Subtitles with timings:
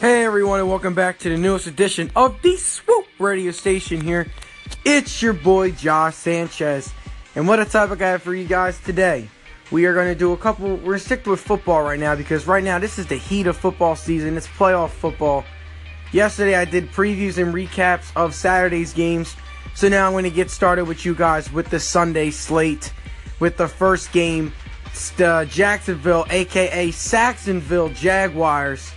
[0.00, 4.28] Hey everyone, and welcome back to the newest edition of the Swoop Radio Station here.
[4.82, 6.90] It's your boy Josh Sanchez.
[7.34, 9.28] And what a topic I have for you guys today.
[9.70, 12.64] We are going to do a couple, we're stick with football right now because right
[12.64, 14.38] now this is the heat of football season.
[14.38, 15.44] It's playoff football.
[16.12, 19.36] Yesterday I did previews and recaps of Saturday's games.
[19.74, 22.90] So now I'm going to get started with you guys with the Sunday slate.
[23.38, 24.54] With the first game,
[25.18, 28.94] the Jacksonville, aka Sacksonville Jaguars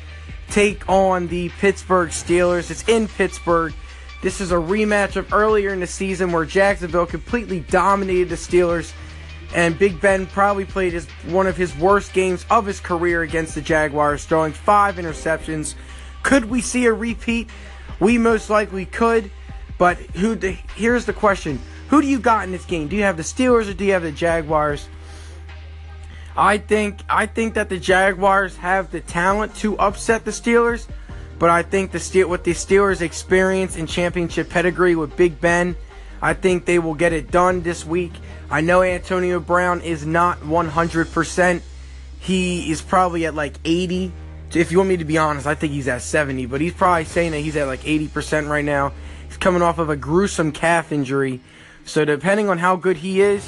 [0.49, 2.71] take on the Pittsburgh Steelers.
[2.71, 3.73] It's in Pittsburgh.
[4.21, 8.93] This is a rematch of earlier in the season where Jacksonville completely dominated the Steelers,
[9.53, 13.53] and Big Ben probably played his one of his worst games of his career against
[13.55, 15.75] the Jaguars, throwing five interceptions.
[16.23, 17.49] Could we see a repeat?
[17.99, 19.29] We most likely could,
[19.77, 20.35] but who?
[20.35, 22.87] The, here's the question: Who do you got in this game?
[22.87, 24.87] Do you have the Steelers or do you have the Jaguars?
[26.35, 30.87] I think I think that the Jaguars have the talent to upset the Steelers,
[31.37, 35.75] but I think the Steel with the Steelers' experience and championship pedigree with Big Ben,
[36.21, 38.13] I think they will get it done this week.
[38.49, 41.61] I know Antonio Brown is not 100%.
[42.19, 44.11] He is probably at like 80.
[44.53, 47.05] If you want me to be honest, I think he's at 70, but he's probably
[47.05, 48.93] saying that he's at like 80% right now.
[49.27, 51.41] He's coming off of a gruesome calf injury.
[51.85, 53.43] So depending on how good he is,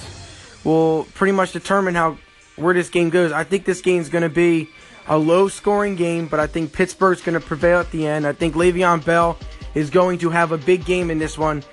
[0.64, 2.18] will pretty much determine how
[2.56, 3.32] where this game goes.
[3.32, 4.70] I think this game is going to be
[5.08, 8.26] a low scoring game, but I think Pittsburgh's going to prevail at the end.
[8.26, 9.38] I think Le'Veon Bell
[9.74, 11.64] is going to have a big game in this one.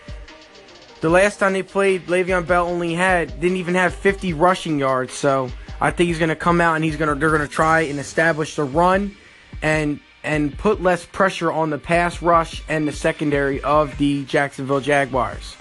[1.01, 5.15] The last time they played, Le'Veon Bell only had didn't even have 50 rushing yards,
[5.15, 7.53] so I think he's going to come out and he's going to they're going to
[7.53, 9.17] try and establish the run
[9.63, 14.81] and and put less pressure on the pass rush and the secondary of the Jacksonville
[14.81, 15.57] Jaguars.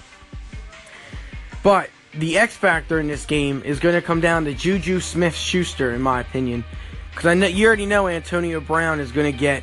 [1.64, 5.34] But the X factor in this game is going to come down to Juju Smith
[5.34, 6.64] Schuster, in my opinion.
[7.10, 9.62] Because I know you already know Antonio Brown is going to get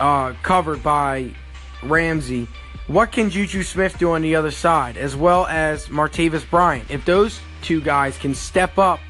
[0.00, 1.30] uh, covered by
[1.82, 2.48] Ramsey.
[2.86, 6.90] What can Juju Smith do on the other side, as well as Martavis Bryant?
[6.90, 9.00] If those two guys can step up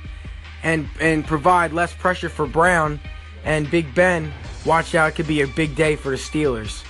[0.63, 3.01] and and provide less pressure for Brown
[3.45, 4.33] and Big Ben,
[4.65, 6.85] watch out, it could be a big day for the Steelers.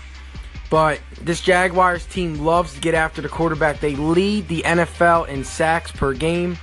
[0.74, 3.78] But this Jaguars team loves to get after the quarterback.
[3.78, 6.58] They lead the NFL in sacks per game,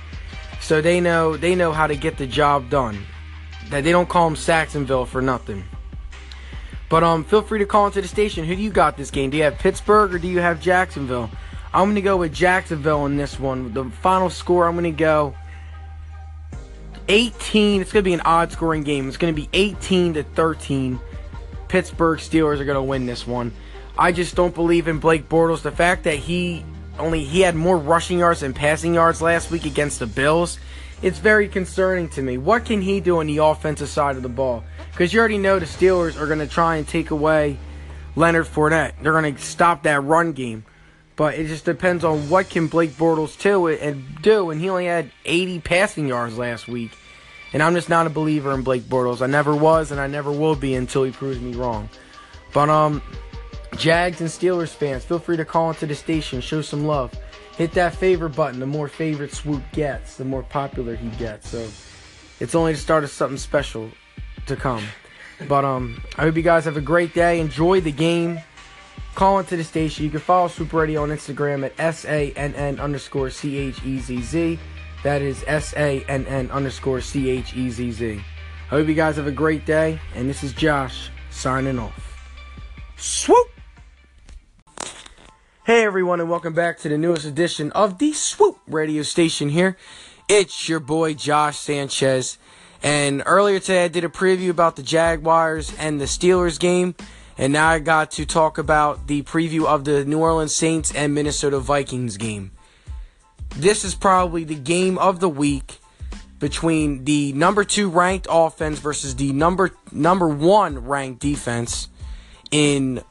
[0.60, 3.06] so they know they know how to get the job done.
[3.70, 5.64] That they don't call them Sacksonville for nothing.
[6.90, 8.44] But um, feel free to call into the station.
[8.44, 9.30] Who do you got this game?
[9.30, 11.30] Do you have Pittsburgh or do you have Jacksonville?
[11.72, 13.72] I'm gonna go with Jacksonville in this one.
[13.72, 15.34] The final score, I'm gonna go
[17.08, 17.80] 18.
[17.80, 19.08] It's gonna be an odd scoring game.
[19.08, 21.00] It's gonna be 18 to 13.
[21.68, 23.54] Pittsburgh Steelers are gonna win this one.
[23.98, 25.62] I just don't believe in Blake Bortles.
[25.62, 26.64] The fact that he
[26.98, 30.58] only he had more rushing yards than passing yards last week against the Bills,
[31.02, 32.38] it's very concerning to me.
[32.38, 34.64] What can he do on the offensive side of the ball?
[34.90, 37.58] Because you already know the Steelers are going to try and take away
[38.16, 38.92] Leonard Fournette.
[39.02, 40.64] They're going to stop that run game.
[41.14, 44.50] But it just depends on what can Blake Bortles do and do.
[44.50, 46.92] And he only had 80 passing yards last week.
[47.52, 49.20] And I'm just not a believer in Blake Bortles.
[49.20, 51.90] I never was, and I never will be until he proves me wrong.
[52.54, 53.02] But um,
[53.76, 57.12] Jags and Steelers fans, feel free to call into the station, show some love.
[57.56, 58.60] Hit that favorite button.
[58.60, 61.50] The more favorite Swoop gets, the more popular he gets.
[61.50, 61.68] So
[62.40, 63.90] it's only the start of something special
[64.46, 64.84] to come.
[65.48, 67.40] But um, I hope you guys have a great day.
[67.40, 68.40] Enjoy the game.
[69.14, 70.04] Call into the station.
[70.04, 73.84] You can follow Swoop Radio on Instagram at S A N N underscore C H
[73.84, 74.58] E Z Z.
[75.02, 78.14] That is S A N N underscore C H E Z Z.
[78.16, 80.00] I hope you guys have a great day.
[80.14, 82.16] And this is Josh signing off.
[82.96, 83.51] Swoop!
[85.92, 89.76] Everyone, and welcome back to the newest edition of the Swoop radio station here.
[90.26, 92.38] It's your boy Josh Sanchez.
[92.82, 96.94] And earlier today I did a preview about the Jaguars and the Steelers game.
[97.36, 101.14] And now I got to talk about the preview of the New Orleans Saints and
[101.14, 102.52] Minnesota Vikings game.
[103.54, 105.78] This is probably the game of the week
[106.38, 111.88] between the number two ranked offense versus the number number one ranked defense
[112.50, 113.02] in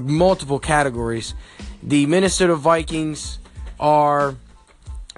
[0.00, 1.34] multiple categories.
[1.82, 3.38] The Minnesota Vikings
[3.78, 4.34] are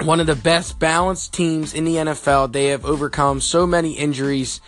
[0.02, 2.52] one of the best balanced teams in the NFL.
[2.52, 4.60] They have overcome so many injuries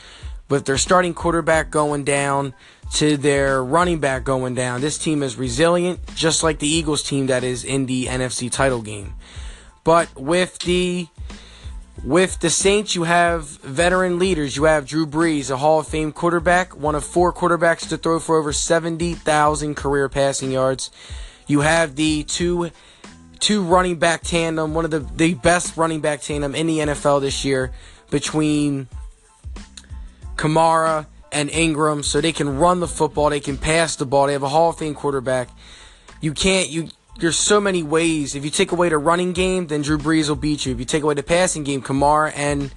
[0.49, 2.55] with their starting quarterback going down
[2.94, 4.81] to their running back going down.
[4.81, 8.82] This team is resilient, just like the Eagles team that is in the NFC title
[8.82, 9.14] game.
[9.85, 11.06] But with the
[12.05, 14.56] with the Saints, you have veteran leaders.
[14.56, 18.19] You have Drew Brees, a Hall of Fame quarterback, one of four quarterbacks to throw
[18.19, 20.91] for over 70,000 career passing yards.
[21.47, 22.70] You have the two
[23.41, 27.23] two running back tandem, one of the, the best running back tandem in the NFL
[27.23, 27.73] this year
[28.11, 28.87] between
[30.37, 34.26] Kamara and Ingram, so they can run the football, they can pass the ball.
[34.26, 35.49] They have a Hall of Fame quarterback.
[36.20, 36.88] You can't you.
[37.20, 38.34] There's so many ways.
[38.34, 40.72] If you take away the running game, then Drew Brees will beat you.
[40.72, 42.72] If you take away the passing game, Kamara and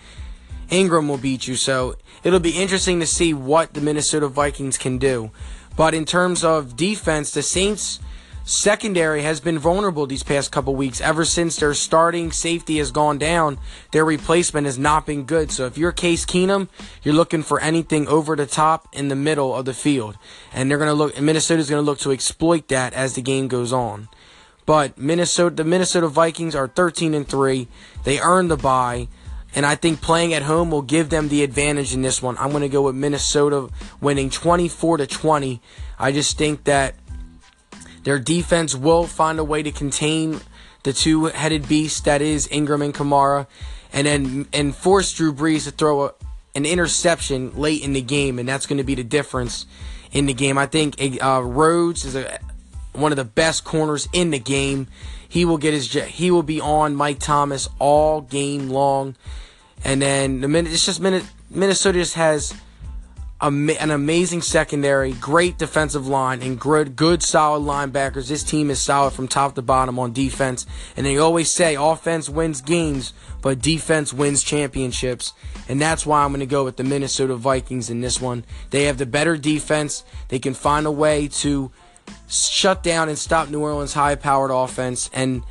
[0.69, 1.55] Ingram will beat you.
[1.55, 1.95] So
[2.25, 5.31] it'll be interesting to see what the Minnesota Vikings can do.
[5.77, 8.01] But in terms of defense, the Saints
[8.43, 10.99] secondary has been vulnerable these past couple weeks.
[10.99, 13.57] Ever since their starting safety has gone down,
[13.93, 15.51] their replacement has not been good.
[15.51, 16.67] So if you're Case Keenum,
[17.01, 20.17] you're looking for anything over the top in the middle of the field.
[20.51, 24.09] And they're gonna look Minnesota's gonna look to exploit that as the game goes on.
[24.65, 27.67] But Minnesota the Minnesota Vikings are 13 and 3.
[28.03, 29.07] They earned the bye.
[29.55, 32.37] And I think playing at home will give them the advantage in this one.
[32.39, 33.69] I'm going to go with Minnesota
[34.01, 35.61] winning 24 to 20.
[35.99, 36.95] I just think that
[38.03, 40.41] their defense will find a way to contain
[40.83, 43.47] the two-headed beast that is Ingram and Kamara,
[43.93, 46.13] and then and force Drew Brees to throw a,
[46.55, 49.65] an interception late in the game, and that's going to be the difference
[50.11, 50.57] in the game.
[50.57, 52.39] I think uh, Rhodes is a,
[52.93, 54.87] one of the best corners in the game.
[55.27, 59.15] He will get his he will be on Mike Thomas all game long,
[59.83, 62.53] and then the minute it's just Minnesota just has
[63.43, 68.29] a, an amazing secondary, great defensive line, and good, good solid linebackers.
[68.29, 70.65] This team is solid from top to bottom on defense.
[70.95, 73.11] And they always say offense wins games,
[73.41, 75.33] but defense wins championships.
[75.67, 78.45] And that's why I'm going to go with the Minnesota Vikings in this one.
[78.69, 80.05] They have the better defense.
[80.29, 81.69] They can find a way to
[82.33, 85.09] shut down and stop New Orleans' high powered offense.
[85.13, 85.43] And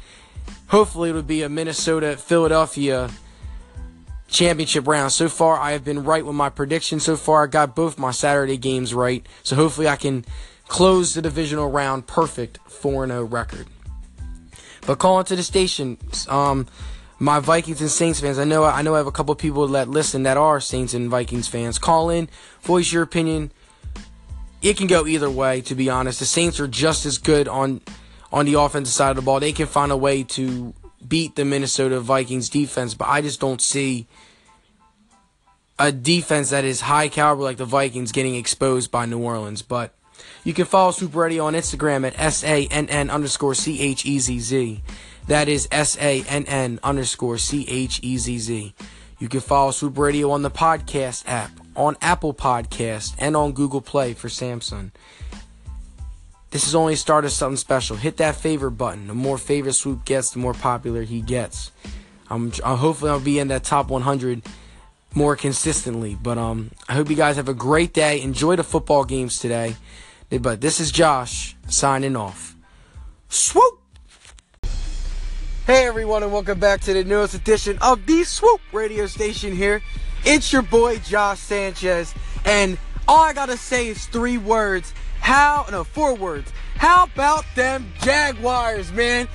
[0.68, 3.10] hopefully it'll be a Minnesota Philadelphia
[4.28, 5.12] championship round.
[5.12, 7.04] So far, I have been right with my predictions.
[7.04, 9.24] So far, I got both my Saturday games right.
[9.42, 10.24] So hopefully, I can
[10.68, 13.66] close the divisional round perfect 4 0 record.
[14.86, 15.98] But calling to the station,
[16.28, 16.66] um,
[17.22, 18.36] my Vikings and Saints fans.
[18.36, 21.08] I know I know I have a couple people that listen that are Saints and
[21.08, 21.78] Vikings fans.
[21.78, 22.28] Call in,
[22.62, 23.52] voice your opinion.
[24.62, 26.20] It can go either way, to be honest.
[26.20, 27.80] The Saints are just as good on
[28.32, 29.40] on the offensive side of the ball.
[29.40, 30.72] They can find a way to
[31.06, 34.06] beat the Minnesota Vikings defense, but I just don't see
[35.78, 39.62] a defense that is high caliber like the Vikings getting exposed by New Orleans.
[39.62, 39.94] But
[40.44, 44.82] you can follow Swoop Radio on Instagram at S-A-N-N underscore C-H-E-Z-Z.
[45.26, 48.74] That is S-A-N-N underscore C-H-E-Z-Z.
[49.18, 53.80] You can follow Swoop Radio on the podcast app, on Apple Podcast, and on Google
[53.80, 54.90] Play for Samsung.
[56.50, 57.96] This is only a start of something special.
[57.96, 59.06] Hit that favorite button.
[59.06, 61.72] The more favorite Swoop gets, the more popular he gets.
[62.28, 64.42] I'm, I'm hopefully I'll be in that top 100
[65.14, 66.14] more consistently.
[66.14, 68.20] But um, I hope you guys have a great day.
[68.20, 69.76] Enjoy the football games today.
[70.28, 72.54] But this is Josh signing off.
[73.28, 73.80] Swoop!
[75.66, 79.80] Hey everyone, and welcome back to the newest edition of the Swoop radio station here.
[80.24, 82.14] It's your boy Josh Sanchez,
[82.44, 82.78] and
[83.08, 84.92] all I gotta say is three words
[85.22, 86.52] how, no, four words.
[86.76, 89.28] How about them Jaguars, man?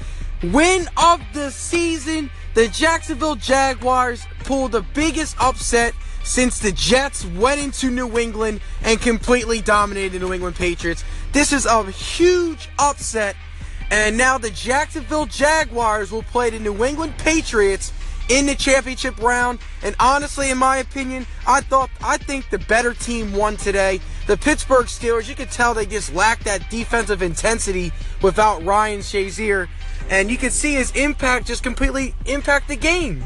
[0.43, 2.29] Win of the season.
[2.55, 5.93] The Jacksonville Jaguars pulled the biggest upset
[6.25, 11.05] since the Jets went into New England and completely dominated the New England Patriots.
[11.31, 13.37] This is a huge upset.
[13.89, 17.93] And now the Jacksonville Jaguars will play the New England Patriots
[18.29, 19.59] in the championship round.
[19.83, 23.99] And honestly, in my opinion, I thought I think the better team won today.
[24.27, 27.91] The Pittsburgh Steelers, you could tell they just lacked that defensive intensity
[28.21, 29.67] without Ryan Shazier.
[30.09, 33.23] And you could see his impact just completely impact the game.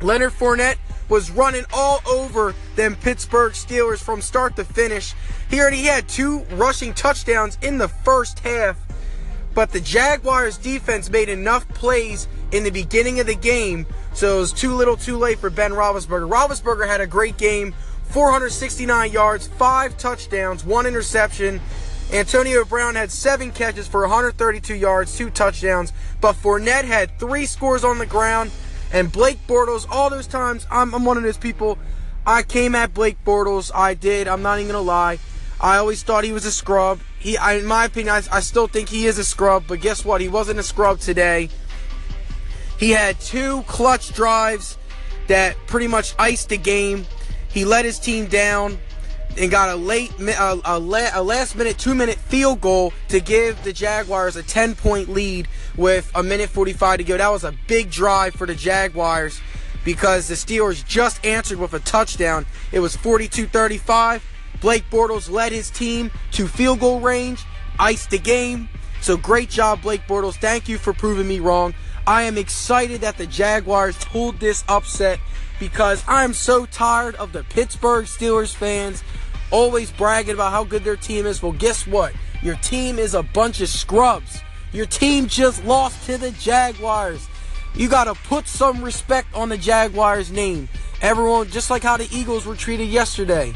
[0.00, 0.76] Leonard Fournette
[1.08, 5.14] was running all over them Pittsburgh Steelers from start to finish.
[5.48, 8.76] He already had two rushing touchdowns in the first half.
[9.54, 13.86] But the Jaguars defense made enough plays in the beginning of the game
[14.16, 16.26] so it was too little too late for Ben Roethlisberger.
[16.26, 17.74] Roethlisberger had a great game,
[18.04, 21.60] 469 yards, five touchdowns, one interception.
[22.10, 25.92] Antonio Brown had seven catches for 132 yards, two touchdowns.
[26.22, 28.52] But Fournette had three scores on the ground.
[28.90, 31.76] And Blake Bortles, all those times, I'm, I'm one of those people.
[32.26, 33.70] I came at Blake Bortles.
[33.74, 34.28] I did.
[34.28, 35.18] I'm not even going to lie.
[35.60, 37.00] I always thought he was a scrub.
[37.18, 39.64] He, I, in my opinion, I, I still think he is a scrub.
[39.68, 40.22] But guess what?
[40.22, 41.50] He wasn't a scrub today.
[42.78, 44.78] He had two clutch drives
[45.28, 47.06] that pretty much iced the game.
[47.48, 48.78] He let his team down
[49.38, 53.72] and got a late, a, a, last minute, two minute field goal to give the
[53.72, 57.16] Jaguars a 10 point lead with a minute 45 to go.
[57.16, 59.40] That was a big drive for the Jaguars
[59.84, 62.46] because the Steelers just answered with a touchdown.
[62.72, 64.22] It was 42 35.
[64.60, 67.44] Blake Bortles led his team to field goal range,
[67.78, 68.68] iced the game.
[69.02, 70.34] So great job, Blake Bortles.
[70.34, 71.74] Thank you for proving me wrong.
[72.06, 75.18] I am excited that the Jaguars pulled this upset
[75.58, 79.02] because I'm so tired of the Pittsburgh Steelers fans
[79.50, 81.42] always bragging about how good their team is.
[81.42, 82.12] Well, guess what?
[82.42, 84.42] Your team is a bunch of scrubs.
[84.72, 87.28] Your team just lost to the Jaguars.
[87.74, 90.68] You got to put some respect on the Jaguars' name.
[91.02, 93.52] Everyone, just like how the Eagles were treated yesterday.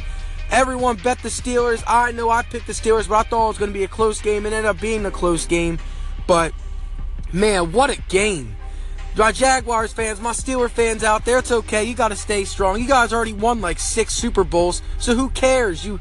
[0.50, 1.82] Everyone bet the Steelers.
[1.86, 3.88] I know I picked the Steelers, but I thought it was going to be a
[3.88, 4.44] close game.
[4.44, 5.78] It ended up being a close game.
[6.26, 6.52] But,
[7.32, 8.56] man, what a game.
[9.16, 11.84] My Jaguars fans, my Steelers fans out there, it's okay.
[11.84, 12.80] You got to stay strong.
[12.80, 15.84] You guys already won like six Super Bowls, so who cares?
[15.84, 16.00] You,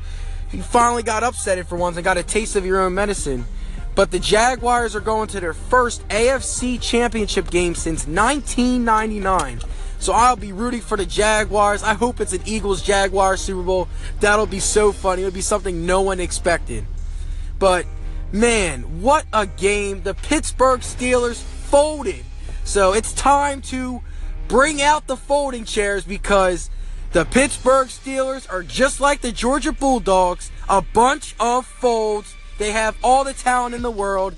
[0.52, 3.46] you finally got upset for once and got a taste of your own medicine.
[3.96, 9.60] But the Jaguars are going to their first AFC championship game since 1999.
[10.00, 11.84] So I'll be rooting for the Jaguars.
[11.84, 13.90] I hope it's an Eagles Jaguars Super Bowl.
[14.22, 15.24] That'll be so funny.
[15.24, 16.86] It'll be something no one expected.
[17.58, 17.86] But
[18.32, 20.02] man, what a game.
[20.04, 22.26] The Pittsburgh Steelers folded.
[22.64, 24.02] So it's time to
[24.48, 26.70] bring out the folding chairs because
[27.12, 32.36] the Pittsburgh Steelers are just like the Georgia Bulldogs, a bunch of folds.
[32.58, 34.36] They have all the talent in the world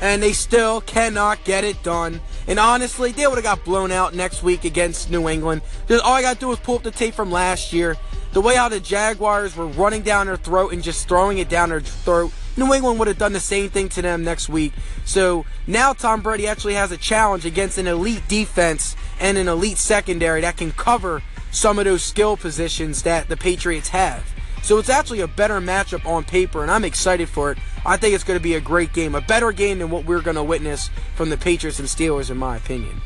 [0.00, 2.20] and they still cannot get it done.
[2.46, 5.62] And honestly, they would have got blown out next week against New England.
[5.88, 7.96] Just all I got to do is pull up the tape from last year.
[8.32, 11.68] The way how the Jaguars were running down their throat and just throwing it down
[11.68, 12.32] their throat.
[12.56, 14.72] New England would have done the same thing to them next week.
[15.04, 19.78] So now Tom Brady actually has a challenge against an elite defense and an elite
[19.78, 24.24] secondary that can cover some of those skill positions that the Patriots have.
[24.62, 27.58] So it's actually a better matchup on paper, and I'm excited for it.
[27.84, 30.22] I think it's going to be a great game, a better game than what we're
[30.22, 33.02] going to witness from the Patriots and Steelers, in my opinion.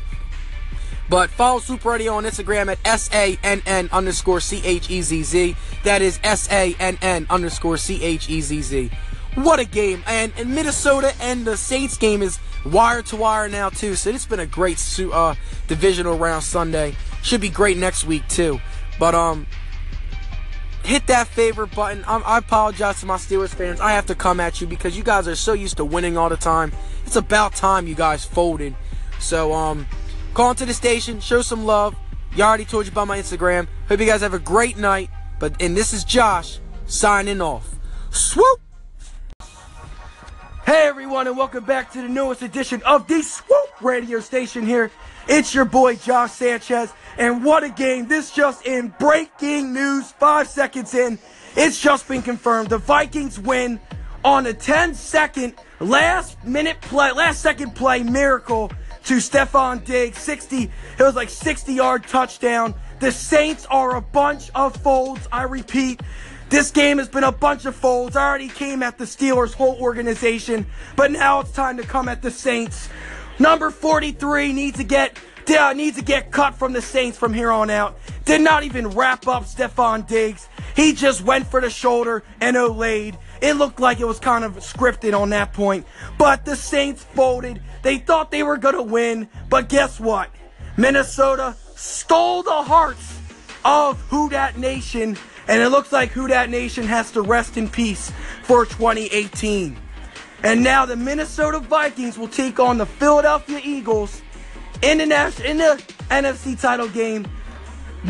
[1.09, 5.55] But follow Swoop Radio on Instagram at S-A-N-N underscore C-H-E-Z-Z.
[5.83, 8.91] That is S-A-N-N underscore C-H-E-Z-Z.
[9.35, 10.03] What a game.
[10.07, 13.95] And, and Minnesota and the Saints game is wire to wire now, too.
[13.95, 14.79] So it's been a great
[15.11, 15.35] uh,
[15.67, 16.95] divisional round Sunday.
[17.21, 18.59] Should be great next week, too.
[18.97, 19.47] But, um,
[20.83, 22.03] hit that favorite button.
[22.07, 23.79] I'm, i apologize to my Steelers fans.
[23.79, 26.29] I have to come at you because you guys are so used to winning all
[26.29, 26.71] the time.
[27.05, 28.75] It's about time you guys folded.
[29.19, 29.87] So, um,
[30.33, 31.95] call into the station, show some love.
[32.35, 33.67] You already told you about my Instagram.
[33.87, 35.09] Hope you guys have a great night.
[35.39, 37.75] But and this is Josh signing off.
[38.11, 38.59] Swoop.
[40.69, 44.67] Hey everyone, and welcome back to the newest edition of the Swoop Radio Station.
[44.67, 44.91] Here,
[45.27, 46.93] it's your boy Josh Sanchez.
[47.17, 48.07] And what a game.
[48.07, 51.17] This just in breaking news, five seconds in.
[51.55, 52.69] It's just been confirmed.
[52.69, 53.79] The Vikings win
[54.23, 58.71] on a 10 second last minute play, last second play miracle
[59.05, 60.19] to Stefon Diggs.
[60.19, 62.75] 60, it was like 60 yard touchdown.
[62.99, 65.27] The Saints are a bunch of folds.
[65.31, 66.01] I repeat,
[66.49, 68.15] this game has been a bunch of folds.
[68.15, 70.65] I already came at the Steelers' whole organization,
[70.95, 72.89] but now it's time to come at the Saints.
[73.37, 75.17] Number 43 needs to get
[75.49, 77.97] uh, needs to get cut from the Saints from here on out.
[78.25, 80.47] Did not even wrap up Stefon Diggs.
[80.75, 83.17] He just went for the shoulder and Olayed.
[83.41, 85.85] It looked like it was kind of scripted on that point.
[86.17, 87.61] But the Saints folded.
[87.81, 89.29] They thought they were going to win.
[89.49, 90.29] But guess what?
[90.77, 93.19] Minnesota stole the hearts
[93.65, 95.17] of Who Dat Nation.
[95.49, 98.11] And it looks like Who Dat Nation has to rest in peace
[98.43, 99.75] for 2018.
[100.43, 104.21] And now the Minnesota Vikings will take on the Philadelphia Eagles
[104.83, 107.27] in the, in the NFC title game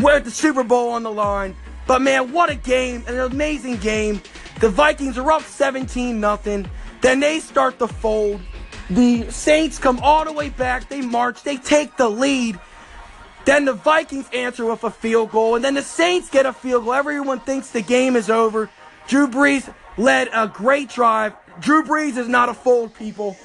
[0.02, 1.56] with the Super Bowl on the line.
[1.88, 4.22] But man, what a game, an amazing game.
[4.60, 6.70] The Vikings are up 17 nothing.
[7.00, 8.42] Then they start to fold.
[8.90, 10.90] The Saints come all the way back.
[10.90, 11.44] They march.
[11.44, 12.60] They take the lead.
[13.46, 15.56] Then the Vikings answer with a field goal.
[15.56, 16.94] And then the Saints get a field goal.
[16.94, 18.70] Everyone thinks the game is over.
[19.08, 21.34] Drew Brees led a great drive.
[21.60, 23.38] Drew Brees is not a fold, people.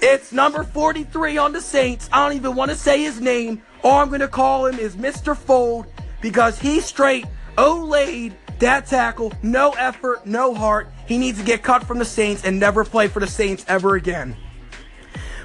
[0.00, 2.08] It's number 43 on the Saints.
[2.12, 3.62] I don't even want to say his name.
[3.82, 5.36] All I'm going to call him is Mr.
[5.36, 5.86] Fold
[6.20, 7.26] because he straight
[7.56, 9.32] Olayed that tackle.
[9.42, 10.88] No effort, no heart.
[11.06, 13.94] He needs to get cut from the Saints and never play for the Saints ever
[13.94, 14.36] again.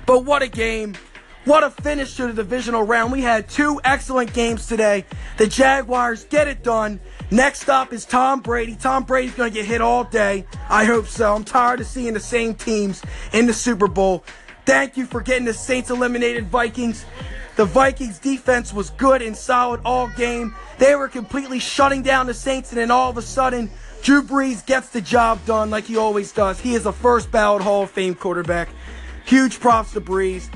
[0.06, 0.96] But what a game.
[1.50, 3.12] What a finish to the divisional round.
[3.12, 5.04] We had two excellent games today.
[5.40, 7.00] The Jaguars get it done.
[7.32, 8.76] Next up is Tom Brady.
[8.76, 10.46] Tom Brady's going to get hit all day.
[10.70, 11.34] I hope so.
[11.34, 13.02] I'm tired of seeing the same teams
[13.34, 14.24] in the Super Bowl.
[14.68, 17.04] Thank you for getting the Saints eliminated Vikings.
[17.56, 20.54] The Vikings defense was good and solid all game.
[20.78, 23.72] They were completely shutting down the Saints, and then all of a sudden,
[24.04, 26.60] Drew Brees gets the job done like he always does.
[26.60, 28.70] He is a first ballot Hall of Fame quarterback.
[29.26, 30.48] Huge props to Brees.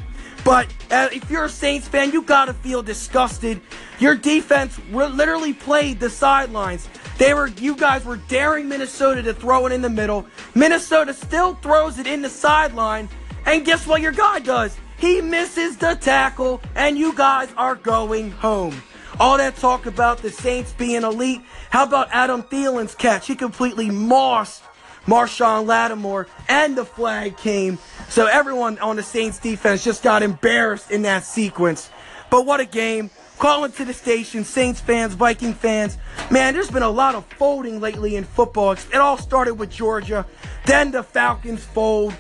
[0.43, 3.61] But uh, if you're a Saints fan, you gotta feel disgusted.
[3.99, 6.89] Your defense literally played the sidelines.
[7.17, 10.25] They were, you guys were daring Minnesota to throw it in the middle.
[10.55, 13.07] Minnesota still throws it in the sideline
[13.45, 14.77] and guess what your guy does?
[14.97, 18.81] He misses the tackle, and you guys are going home.
[19.19, 21.41] All that talk about the Saints being elite.
[21.69, 23.27] How about Adam Thielen's catch?
[23.27, 24.63] He completely mossed
[25.05, 27.77] Marshon Lattimore, and the flag came.
[28.09, 31.89] So everyone on the Saints defense just got embarrassed in that sequence.
[32.29, 33.09] But what a game.
[33.39, 35.97] Calling to the station, Saints fans, Viking fans.
[36.31, 38.71] Man, there's been a lot of folding lately in football.
[38.71, 40.25] It all started with Georgia,
[40.65, 42.13] then the Falcons fold.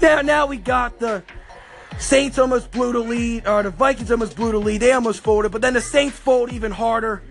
[0.00, 1.22] Now, now we got the
[1.98, 4.80] Saints almost blew the lead, or the Vikings almost blew the lead.
[4.80, 7.22] They almost folded, but then the Saints fold even harder.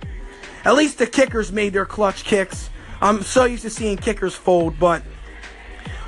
[0.64, 2.70] At least the kickers made their clutch kicks.
[3.04, 5.04] I'm so used to seeing kickers fold, but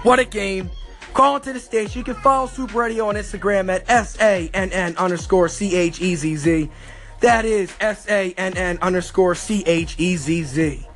[0.04, 0.72] what a game.
[1.14, 2.00] Call into the station.
[2.00, 6.72] You can follow Swoop Radio on Instagram at S-A-N-N underscore C-H-E-Z-Z.
[7.20, 10.88] That is S-A-N-N underscore C-H-E-Z-Z.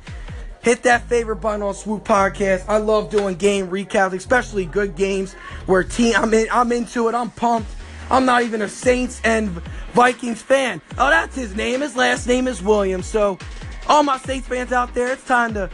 [0.62, 2.64] Hit that favorite button on Swoop Podcast.
[2.66, 5.34] I love doing game recaps, especially good games
[5.66, 7.14] where team I'm in I'm into it.
[7.14, 7.70] I'm pumped.
[8.10, 9.50] I'm not even a Saints and
[9.92, 10.80] Vikings fan.
[10.96, 11.82] Oh, that's his name.
[11.82, 13.06] His last name is Williams.
[13.06, 13.38] So
[13.86, 15.70] all my Saints fans out there, it's time to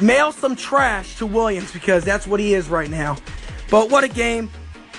[0.00, 3.16] mail some trash to Williams because that's what he is right now.
[3.70, 4.50] But what a game.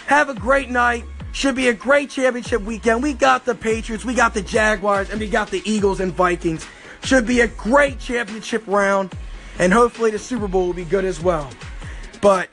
[0.08, 1.06] Have a great night.
[1.34, 3.01] Should be a great championship weekend.
[3.01, 6.68] We got the Patriots, we got the Jaguars, and we got the Eagles and Vikings.
[7.04, 9.13] Should be a great championship round.
[9.60, 11.50] And hopefully the Super Bowl will be good as well.
[12.22, 12.50] But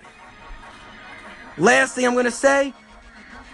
[1.57, 2.73] last thing I'm going to say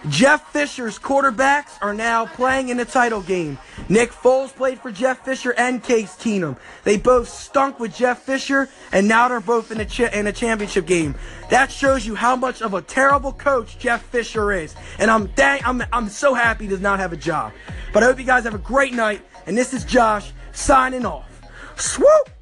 [0.09, 3.59] Jeff Fisher's quarterbacks are now playing in the title game.
[3.89, 6.59] Nick Foles played for Jeff Fisher and Case Keenum.
[6.85, 10.33] They both stunk with Jeff Fisher, and now they're both in a, ch- in a
[10.33, 11.15] championship game.
[11.49, 14.75] That shows you how much of a terrible coach Jeff Fisher is.
[14.99, 17.53] And I'm dang, I'm, I'm so happy he does not have a job.
[17.95, 19.23] But I hope you guys have a great night.
[19.47, 21.41] And this is Josh signing off.
[21.77, 22.34] Swoop!